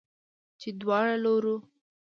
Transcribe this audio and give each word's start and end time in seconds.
چې 0.59 0.69
دواړو 0.81 1.15
لورو 1.23 1.55